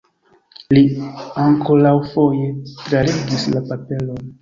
[0.77, 0.83] Li
[1.45, 4.31] ankoraŭfoje tralegis la paperon.